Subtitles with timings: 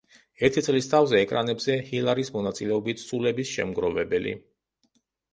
[0.47, 4.33] ერთი წლის თავზე ეკრანებზე ჰილარის მონაწილეობით „სულების შემგროვებელი“.